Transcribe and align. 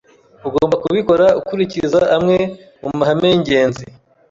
ugomba 0.47 0.75
kubikora 0.83 1.25
ukurikiza 1.39 1.99
amwe 2.15 2.37
mu 2.83 2.91
mahame 2.99 3.27
y’ingenzi. 3.31 3.83